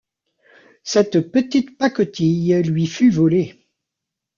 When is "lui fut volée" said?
2.63-3.67